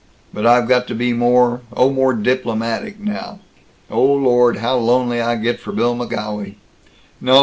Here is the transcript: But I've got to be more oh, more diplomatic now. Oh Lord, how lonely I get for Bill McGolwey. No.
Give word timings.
But 0.33 0.47
I've 0.47 0.67
got 0.67 0.87
to 0.87 0.95
be 0.95 1.13
more 1.13 1.61
oh, 1.73 1.91
more 1.91 2.13
diplomatic 2.15 2.99
now. 2.99 3.39
Oh 3.91 4.03
Lord, 4.15 4.57
how 4.57 4.77
lonely 4.77 5.21
I 5.21 5.35
get 5.35 5.59
for 5.59 5.71
Bill 5.71 5.95
McGolwey. 5.95 6.55
No. 7.19 7.39